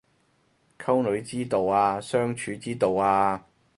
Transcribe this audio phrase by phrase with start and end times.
[0.79, 3.45] 溝女之道啊相處之道啊